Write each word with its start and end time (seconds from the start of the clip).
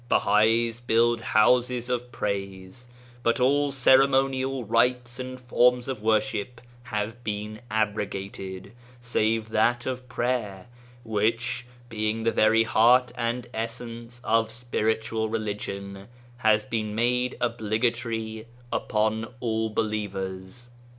Bahais 0.09 0.79
build 0.83 1.21
Houses 1.21 1.87
of 1.87 2.11
Praise, 2.11 2.87
but 3.21 3.39
all 3.39 3.71
ceremonial 3.71 4.63
rites 4.65 5.19
and 5.19 5.39
forms 5.39 5.87
of 5.87 6.01
worship 6.01 6.59
have 6.85 7.23
been 7.23 7.61
abrogated, 7.69 8.71
save 8.99 9.49
that 9.49 9.85
of 9.85 10.09
prayer, 10.09 10.65
which 11.03 11.67
being 11.87 12.23
the 12.23 12.31
very 12.31 12.63
heart 12.63 13.11
and 13.15 13.45
essence 13.53 14.19
of 14.23 14.49
spiritual 14.49 15.29
religion 15.29 16.07
has 16.37 16.65
been 16.65 16.95
made 16.95 17.37
obli 17.39 17.79
gatory 17.83 18.45
upon 18.73 19.27
all 19.39 19.69
believers. 19.69 20.69